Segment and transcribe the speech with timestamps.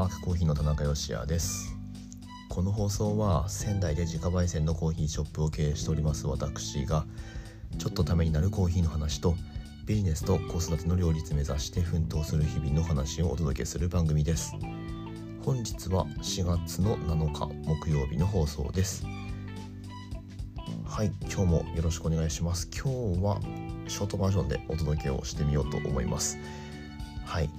[0.00, 1.76] パークコーヒーの田中芳也です。
[2.48, 7.04] この放送は仙台で自家焙煎のコーヒーショップを経営しております私が
[7.76, 9.34] ちょっとためになるコーヒーの話と
[9.84, 14.54] ビジネスと子育ての両立目指して奮闘する日々の話をお届けする番組です。
[15.44, 19.04] 本日は4月の7日木曜日の放送です。
[20.86, 22.70] はい今日もよろしくお願いします。
[22.74, 22.84] 今
[23.16, 23.38] 日は
[23.86, 26.38] ショートバージョンでお届けをしてみようと思います。
[27.26, 27.50] はい。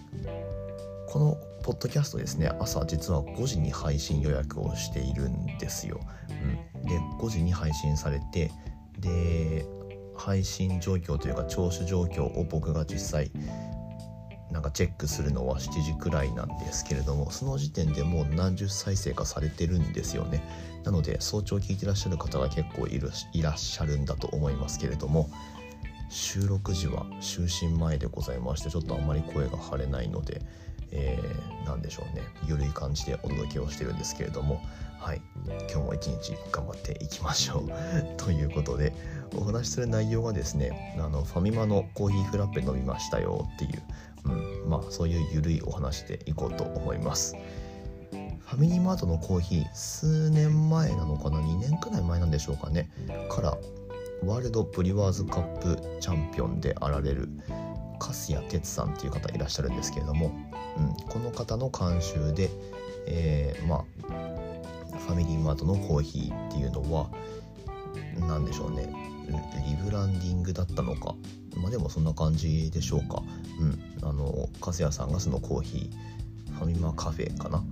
[1.08, 2.52] このポッドキャストですね。
[2.60, 6.00] 朝実は5時に配信予約をしているんですよ、
[6.74, 8.52] うん、で5時に配信されて
[9.00, 9.66] で
[10.18, 13.32] 配信状況というか聴取状況を僕が実際
[14.52, 20.44] なんかチェックするのは7時くらいなんですけれどもその時点でもう何十再生かされてるんですよね。
[20.84, 23.00] なので早朝聞いてらっしゃる方が結構い
[23.41, 25.30] らっしゃるんだと思いますけれども
[26.12, 30.41] 収録時は就寝前でございましてちょっとあんまり声が張れないので、
[30.91, 32.22] えー、何でしょうね。
[32.48, 34.62] 緩い感じでお届けをしてるんですけれども
[35.00, 35.22] はい。
[35.48, 37.70] 今日も一日頑張っていきましょう。
[38.22, 38.94] ということで
[39.38, 43.82] お話しする内容がですねあのファミマのコーヒーフラッペ飲みましたよっていう、
[44.26, 47.38] うん、まあそういう緩いお話でいこうと思います。
[48.12, 52.91] ファミリーマートのコーヒー数年前なのかな？2年くらい前なんでしょうかね。
[53.30, 53.57] から
[54.24, 57.30] ワールドブリワーズカップチャンピオンであられる
[58.00, 60.32] 粕谷哲さんっていう方いらっしゃるんですけれども、
[60.78, 62.50] うん、この方の監修で、
[63.08, 67.09] えー、まあファミリーマートのコーヒーっていうのは
[68.19, 68.88] 何でしょうね
[69.68, 71.16] リブランディングだったのか
[71.56, 73.24] まあでもそんな感じでしょうか。
[73.59, 77.63] うんあの粕谷さんがそのコーヒーファミマカフェかなを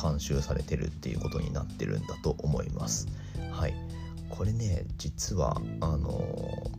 [0.00, 3.08] 監修されてるっていうことになってるんだと思います。
[3.50, 3.85] はい。
[4.28, 6.70] これね実はあの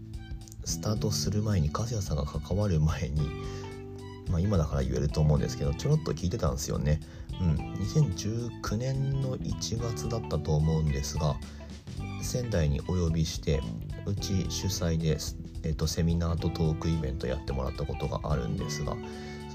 [0.66, 3.30] スタートする前に粕谷さんが関わる前に
[4.30, 7.00] まあ、今だから言えると思うんですけどちょろっと聞いてたんですよね。
[7.40, 11.36] うん、2019年の1月だったと思うんですが
[12.22, 13.62] 仙台にお呼びして
[14.08, 15.18] うち主催で、
[15.64, 18.98] えーと、セミナーとトークイベントやってもらったことがあるんですが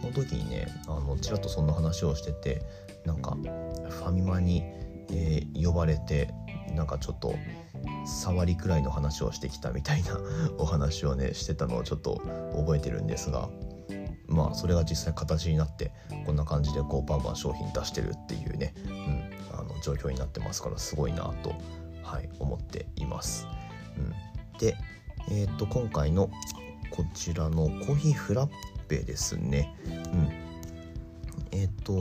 [0.00, 2.62] その時にねあのちらっとそんな話をしてて
[3.04, 3.36] なんか
[3.88, 4.62] ファミマに、
[5.10, 6.32] えー、呼ばれて
[6.74, 7.34] なんかちょっと
[8.06, 10.18] 触りくらいの話をしてきたみたいな
[10.58, 12.20] お話をねしてたのをちょっと
[12.56, 13.48] 覚えてるんですが
[14.26, 15.92] まあそれが実際形になって
[16.26, 21.54] こんな感じでこうバンバン商品出してるっていうね、うん、あの状況になってますからすごいなと、
[22.02, 23.46] はい、思っています。
[23.96, 24.76] うん、で、
[25.30, 26.30] えー、と今回の
[26.90, 28.50] こちらのコーヒーフラッ
[28.88, 29.74] ペですね。
[29.84, 30.52] うん
[31.50, 31.94] えっ、と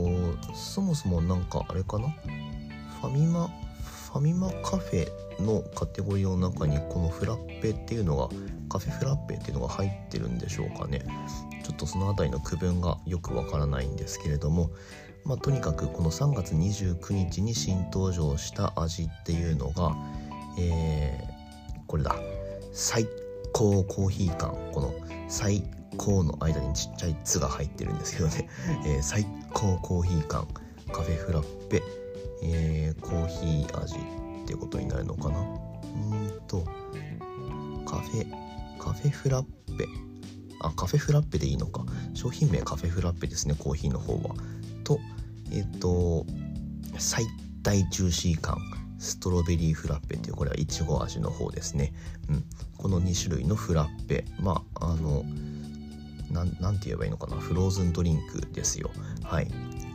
[0.55, 2.09] そもそもなんかあれかな？
[3.01, 3.49] ファミマ
[4.11, 5.07] ファミマカフェ
[5.41, 8.27] のカテゴリーの中にこのフラッペっていうのが
[8.69, 11.01] カフェフラッペっていうのが入ってるんでしょうかね。
[11.63, 14.71] ちょっとその辺りの区分がよくわからないんですけれども
[15.23, 19.95] まあ、とにかくこの3月29日に新登場した味っていうのが、
[20.59, 22.15] えー、これだ。
[22.73, 23.05] 最
[23.53, 24.55] 高コーヒー缶。
[24.71, 24.93] この
[25.27, 25.63] 最
[25.97, 28.49] 高の間にちっちゃい「つ」が入ってるんですけどね、
[28.85, 30.47] えー、最高コーヒー缶。
[30.91, 32.00] カフェフラッペ。
[32.43, 35.39] えー、コーヒー味ってことになるのかな？
[35.39, 36.65] うんと
[37.85, 38.27] カフェ
[38.79, 39.45] カフェフラッ
[39.77, 39.85] ペ。
[40.61, 41.85] あカフェフラッペでいいのか。
[42.13, 44.35] 商品名カフェフラッペですねコーヒーの方は。
[44.83, 44.99] と
[45.51, 46.25] えっ、ー、と
[46.97, 47.25] 最
[47.61, 48.57] 大ジューシー感。
[48.99, 51.91] ストロベリーフラッペっていうこれはいちご味の方ですね、
[52.29, 52.45] うん、
[52.77, 54.25] この2種類のフラッペ。
[54.39, 55.25] まああの
[56.31, 57.37] なんて言えばいいのかな？
[57.37, 58.91] フローズンドリンクですよ。
[59.23, 59.47] はい。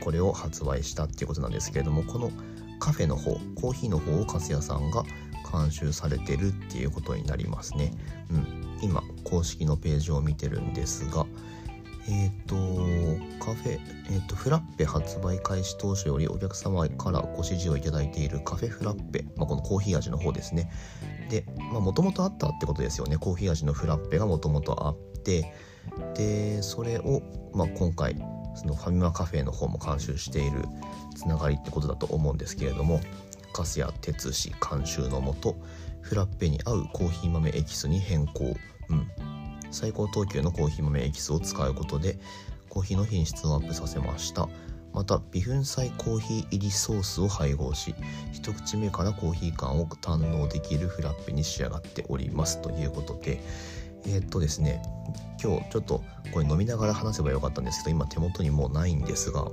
[0.02, 2.30] これを発売したっていうことなんですけれどもこの
[2.78, 5.02] カフェの方コーヒーの方を粕谷さんが
[5.50, 7.92] 監修されてるっていうことになりますね、
[8.30, 11.26] うん、今公式のページを見てるんですが
[12.08, 12.54] えっ、ー、と
[13.44, 13.80] カフェ、
[14.10, 20.70] えーと、フラッペ発売開始当初よりお客様からご指示をいただいているカフェフラッペ、まあ、このコーヒー味の方ですね。
[21.30, 23.16] でもともとあったってことですよね。
[23.16, 25.52] コーヒー味のフラッペがもともとあって
[26.14, 27.22] でそれを、
[27.52, 28.16] まあ、今回
[28.54, 30.64] そのファミマカフェの方も監修している
[31.14, 33.00] つながりってことだと思うんですけれども
[33.52, 35.56] 粕谷哲司監修のもと
[36.00, 38.54] フラッペに合うコーヒー豆エキスに変更、
[38.88, 39.10] うん、
[39.70, 42.18] 最高等級のコーヒー豆エキスを使うことで
[42.68, 44.48] コーヒーの品質をアップさせました。
[44.92, 47.94] また微粉砕コーヒー入りソースを配合し
[48.32, 52.62] 一口目からコーヒー感を堪能できるフラッペに仕上がっております。
[52.62, 53.42] ということで
[54.06, 54.82] えー、っとですね
[55.42, 59.46] 今日ちょっとこれ飲みながら話せばよかったんですけど今手元にもうないんですが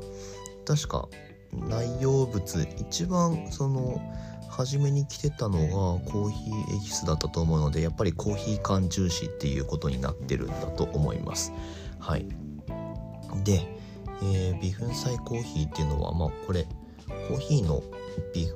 [0.65, 1.07] 確か
[1.51, 4.01] 内容物一番その
[4.49, 11.51] 初めに来てたのがコーヒーエキスだったと思うのでやっぱりコーヒー缶重視っていうことになってるんだと思います。
[11.99, 12.27] はい。
[13.43, 13.67] で
[14.21, 16.65] えー、微粉砕コーヒーっていうのはまあこれ
[17.27, 17.83] コーヒーの
[18.33, 18.47] 微,、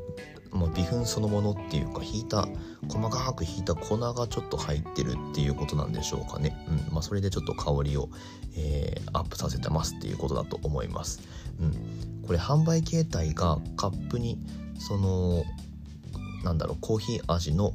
[0.52, 2.48] まあ、微粉そのものっていうかひいた
[2.88, 6.58] 細かくひいた粉がちょっと入ってるっていうことなんでしょうかね、
[6.90, 6.94] うん。
[6.94, 8.10] まあ、それでちょっと香りを、
[8.56, 11.22] えー、アップさせてますっていうことだと思います、
[11.60, 14.40] うん、これ販売形態がカップに
[14.80, 15.44] その
[16.44, 17.74] なんだろうコーヒー味の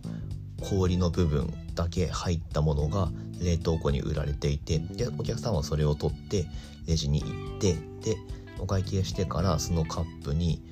[0.62, 3.10] 氷の部分だけ入ったものが
[3.40, 6.46] 冷凍庫に売られていてでお客さんはそれを取って
[6.86, 7.74] レジに行って
[8.08, 8.16] で
[8.58, 10.62] お会計してからそのカップに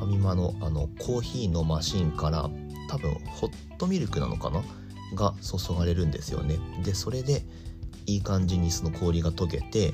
[0.00, 2.48] ファミマのあのコーヒーのマシンから
[2.88, 4.62] 多分ホットミルクなのかな？
[5.14, 7.42] が注がれるんですよねでそれで
[8.06, 9.92] いい感じにその氷が溶けて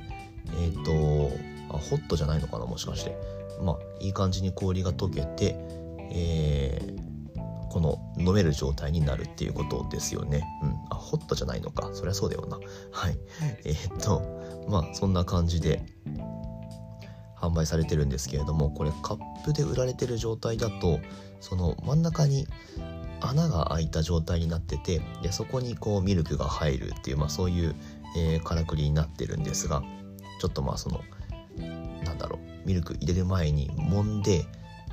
[0.59, 2.67] えっ、ー、とあホットじゃないのかな？
[2.67, 3.17] もしかして
[3.61, 5.57] まあいい感じに氷が溶けて
[6.13, 7.07] えー
[7.69, 10.43] この飲める状態になるっていうことですよね。
[10.63, 10.71] うん。
[10.89, 11.91] あ、ホットじゃないのか。
[11.93, 12.59] そりゃそうだよな。
[12.91, 13.19] はい。
[13.67, 14.23] えー、っと、
[14.67, 15.85] まあそんな感じで
[17.49, 21.01] 販売されてるんですけれども、これカップで売られてる状態だと、
[21.41, 22.47] その真ん中に
[23.21, 27.75] 穴が開いた状態になってて、でそこにこうミルクが入るっていう、まあそういう、
[28.17, 29.83] えー、からくりになってるんですが、
[30.41, 31.03] ちょっとまあその、
[32.05, 34.45] なんだろう、ミルク入れる前に揉んで、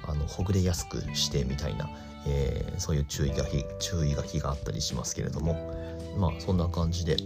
[0.06, 1.90] あのほぐれやすくしてみたいな、
[2.28, 3.46] えー、そういう注意が
[3.80, 5.74] 注意書きがあったりしますけれども
[6.18, 7.18] まあそんな感じで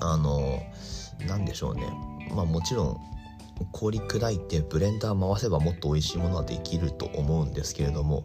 [0.00, 0.62] あの
[1.26, 1.86] 何でしょうね。
[2.34, 3.00] まあもちろん
[3.72, 8.24] 氷砕いてブレンダー回せばもっと美味しいものはできると思うんですけれども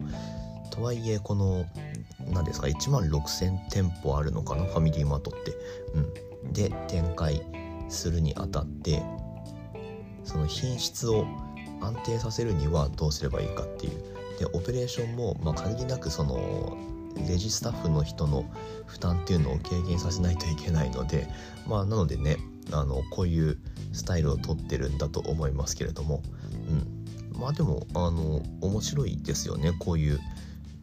[0.71, 1.65] とはいえこの
[2.31, 4.63] 何ですか1万6,000店舗あるのかな？
[4.65, 5.51] ファミリーマートって。
[6.45, 7.41] うん、で展開
[7.89, 9.01] するにあたって
[10.23, 11.25] その品質を
[11.81, 14.17] 安定させるにはどうすればいいかっていう。
[14.39, 16.77] でオペレーションも、まあ、限りなくその
[17.27, 18.45] レジスタッフの人の
[18.85, 21.27] 負担っていうのを軽減させないといけないので
[21.65, 22.37] まあなのでね
[22.71, 23.57] あのこういう
[23.93, 26.21] スタイルをとってるんだと思いますけれども、
[27.33, 29.71] うん、まあでもあの面白いですよね。
[29.79, 30.19] こういう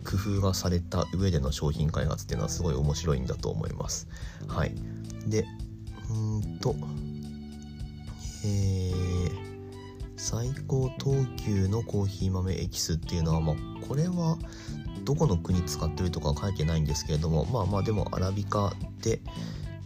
[0.05, 4.09] 工夫がされた上での商品開発っていうのはすごい面白いんだと思います。
[4.49, 4.75] はい、
[5.27, 5.47] で
[6.11, 6.75] うんと
[8.45, 9.55] えー
[10.25, 13.57] 最高等級のコーヒー豆エキスっていうのは、まあ、
[13.87, 14.39] これは
[15.05, 18.73] どこの国使ってるとか書いてないんですけれどもまあまあでもアラビカ
[19.03, 19.21] で、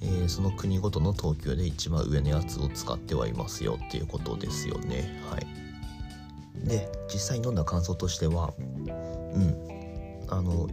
[0.01, 5.23] えー、その国ごとの等級で一番上のやつを使ってはいますよっていうことですよね。
[5.31, 5.47] はい。
[6.67, 9.69] で実際飲んだ感想としてはうん。
[10.31, 10.69] あの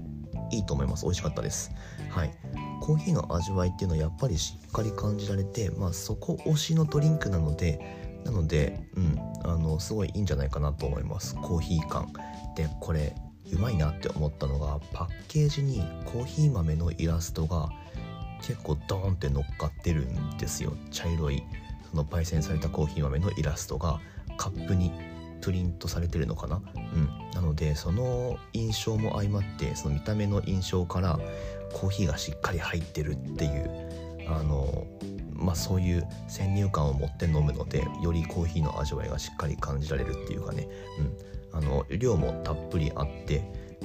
[0.51, 1.06] いいと思います。
[1.06, 1.72] 美味しかったです。
[2.10, 2.31] はい。
[2.81, 11.36] コーヒーの味わいっていうのはやっぱりしっかり感じられてまあそこ推しのドリンクなのでなので、うん、あのすごいいいんじゃないかなと思います。
[11.36, 12.12] コーヒー感。
[12.56, 13.16] でこれ
[13.51, 17.69] うまいなって思ったのがパッケージにコーヒー豆のイラストが
[18.41, 20.73] 結構ドーンって乗っかってるんですよ。
[20.91, 21.43] 茶色い
[21.89, 23.99] その焙煎されたコーヒー豆のイラストが
[24.37, 24.91] カップに
[25.41, 26.61] プリントされてるのかな？
[26.75, 27.09] うん。
[27.33, 31.19] なのでその印象も相まってその見た目の印象から
[31.73, 34.87] コーヒーがしっかり入ってるっていうあの
[35.37, 40.67] まあ、そういう先入観を持って飲むのでよりコーヒーの味わいがしっかり感じられるっていうかね、
[41.51, 43.43] うん、あの量もたっぷりあって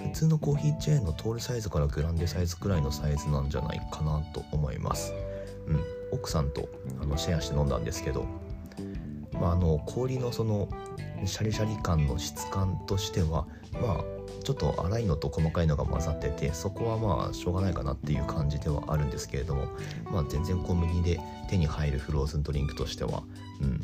[0.09, 5.15] 普通のコーヒーチェーンのトールサイズからグランデサイズくらいのサイズなんじゃないかなと思います、
[5.67, 6.69] うん、奥さんと
[7.01, 8.27] あのシェアして飲んだんですけど、
[9.33, 10.69] まあ、あの氷のその
[11.25, 14.05] シャリシャリ感の質感としてはまあ
[14.43, 19.67] ちょっと粗いのと細かいのが混ざっててそこはまあしょうがないかなっていう感じではあるんですけれども
[20.11, 23.23] まあ全然コンビニで手に入るフローズンドリンクとしては
[23.61, 23.81] うん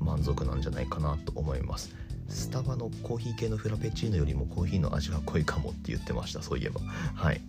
[0.00, 1.94] 満足なんじゃないかなと思います
[2.28, 6.80] スタバのコーヒー系のフラペチーノよりもコーヒーの味が濃いかもって言ってましたそういえば。
[7.14, 7.40] はい。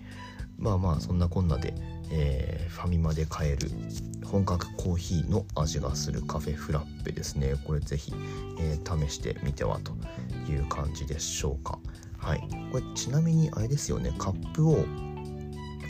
[0.57, 1.73] まあまあそんなこんなで、
[2.11, 3.69] えー、ファミマで買える
[4.25, 7.55] 本格コーヒーの味がするカフェフラッペですね。
[7.65, 8.13] これぜひ、
[8.59, 9.93] えー、試してみてはと
[10.49, 11.79] いう感じでしょうか。
[12.17, 12.39] はい。
[12.71, 14.13] これちなみにあれですよね。
[14.17, 14.85] カップを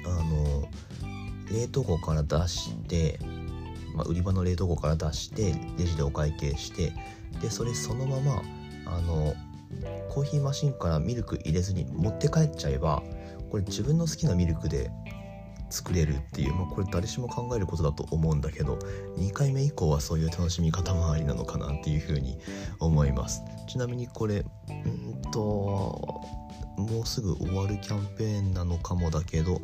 [0.06, 0.68] あの
[1.52, 3.20] 冷凍庫から出して、
[3.96, 6.94] まあ、売り場の冷凍庫から出してレジでお会計して
[7.42, 8.42] でそれそのまま
[8.86, 9.34] あの
[10.10, 13.04] コーヒーマシンからミルク入れずに持って帰っちゃえば
[13.50, 14.90] これ自分の好きなミルクで
[15.70, 18.78] 作れるっていう、まあ、これ誰しも考えることだと思うんだけど
[19.18, 22.40] 2回目以降はそういう楽しみ方もありなのかなっていうふうに
[22.80, 23.44] 思います。
[23.68, 26.22] ちなみにこれうんと
[26.78, 29.60] もうすぐ終わるキャンペーンなのかもだけど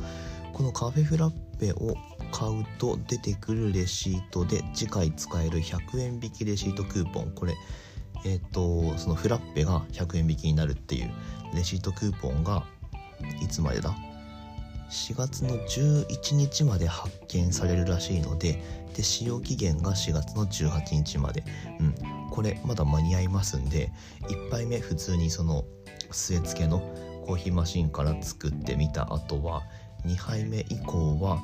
[0.53, 1.95] このカフェフラッペを
[2.31, 7.31] 買うと出てくるレシートで次回使える100円引きレシートクーポン。
[7.31, 7.53] これ
[8.25, 11.11] えっ、ー、とそのフラッペが100円引きになるっていう
[11.53, 12.63] レシートクーポンが
[13.41, 13.95] いつまでだ
[14.89, 18.61] ？4月の11日まで発見されるらしいので
[18.95, 21.45] で使用期限が4月の18日まで、
[21.79, 21.95] うん、
[22.29, 23.91] これまだ間に合いますんで
[24.23, 25.63] 1杯目普通にその
[26.11, 26.79] 据え付けの
[27.25, 29.63] コーヒーマシンから作ってみた後は
[30.05, 31.41] 2杯目以降は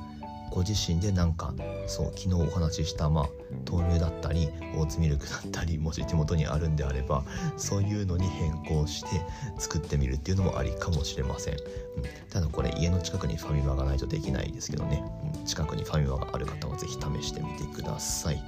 [0.49, 1.53] ご自身でなんか
[1.87, 3.29] そう昨日お話ししたまあ
[3.69, 7.23] 豆乳だったりオーツミルクだったりもし手元にあるんであれば
[7.57, 9.21] そういうのに変更して
[9.57, 11.59] 作ってみるっていうのもありかもしれません、うん、
[12.29, 15.03] ただこれ家の近くにファミマがないとできないですけどね、
[15.35, 18.43] うん、近くにファミマがある方は是非試してみてください。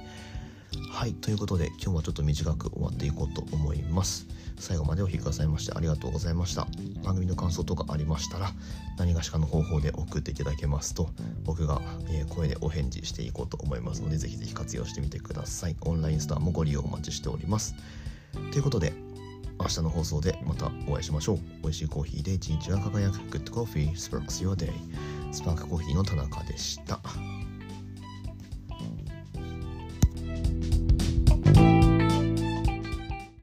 [0.90, 4.26] はいということで今日はちょっと短く終わっていこうと思います。
[4.58, 6.66] 最後までお聴きくださいましてありがとうございました。
[7.02, 8.52] 番組の感想とかありましたら
[8.98, 11.08] 何がしかの方法で送っていただけますと
[11.44, 11.80] 僕が
[12.28, 15.76] 声でお返事していこうと思いますのでぜひぜひ活用してみてください。
[15.80, 17.74] オンラインストアもご利用お待ちしております。
[18.52, 18.92] ということで
[19.58, 21.38] 明日の放送でまたお会いしましょう。
[21.62, 23.18] 美味しいコーヒーで一日が輝く。
[23.18, 23.92] Good Coffee.
[23.92, 24.72] Sparks Your Day.
[25.32, 27.00] スパークコーヒーの田中でした。